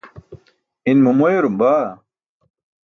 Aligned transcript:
Inmo 0.91 1.09
moyarum 1.19 1.55
baa. 1.59 1.87